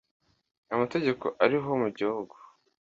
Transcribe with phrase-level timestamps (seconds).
[0.73, 2.35] amategeko ariho mu gihugu